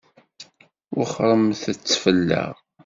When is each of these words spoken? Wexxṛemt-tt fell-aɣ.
Wexxṛemt-tt 0.97 1.97
fell-aɣ. 2.03 2.55